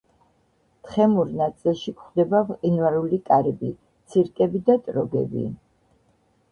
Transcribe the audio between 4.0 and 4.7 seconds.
ცირკები